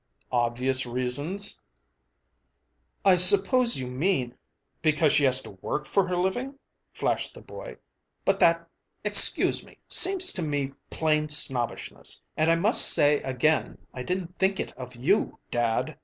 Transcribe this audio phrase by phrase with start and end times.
[0.31, 1.59] "Obvious reasons."
[3.05, 4.35] "I suppose you mean
[4.81, 6.57] because she has to work for her living,"
[6.91, 7.77] flashed the boy.
[8.25, 8.67] "But that
[9.03, 12.23] excuse me seems to me plain snobbishness.
[12.35, 15.95] And I must say again I didn't think it of you, dad.